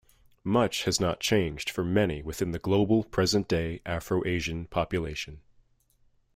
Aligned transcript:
Much 0.43 0.85
has 0.85 0.99
not 0.99 1.19
changed 1.19 1.69
for 1.69 1.83
many 1.83 2.23
within 2.23 2.49
the 2.53 2.57
global, 2.57 3.03
present-day, 3.03 3.79
Afro-Asian 3.85 4.65
population. 4.65 5.41